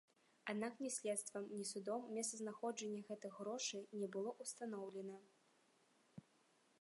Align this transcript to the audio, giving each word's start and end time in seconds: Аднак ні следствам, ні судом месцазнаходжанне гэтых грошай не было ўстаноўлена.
Аднак 0.51 0.73
ні 0.83 0.89
следствам, 0.93 1.43
ні 1.57 1.65
судом 1.71 2.07
месцазнаходжанне 2.17 3.01
гэтых 3.11 3.37
грошай 3.41 3.85
не 3.99 4.07
было 4.15 4.31
ўстаноўлена. 4.47 5.17